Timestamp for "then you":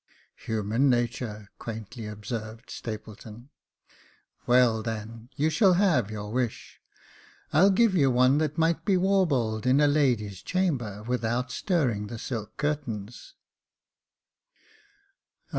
4.81-5.51